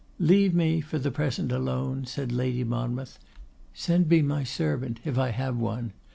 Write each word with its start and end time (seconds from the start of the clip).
'Leave 0.17 0.55
me 0.55 0.81
for 0.81 0.97
the 0.97 1.11
present 1.11 1.51
alone,' 1.51 2.07
said 2.07 2.31
Lady 2.31 2.63
Monmouth. 2.63 3.19
'Send 3.75 4.09
me 4.09 4.23
my 4.23 4.43
servant, 4.43 4.99
if 5.05 5.15
I 5.19 5.29
have 5.29 5.57
one. 5.57 5.93